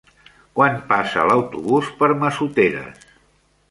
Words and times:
Quan 0.59 0.79
passa 0.93 1.27
l'autobús 1.31 1.93
per 2.03 2.13
Massoteres? 2.25 3.11